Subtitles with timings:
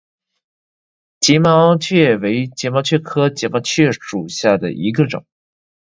[1.19, 5.27] 睫毛蕨为睫毛蕨科睫毛蕨属下的一个种。